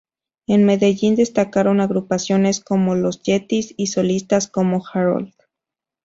[0.47, 5.31] En Medellín destacaron agrupaciones como Los Yetis y solistas como Harold.